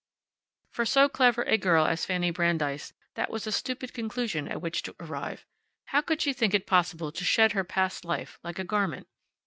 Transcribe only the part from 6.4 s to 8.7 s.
it possible to shed her past life, like a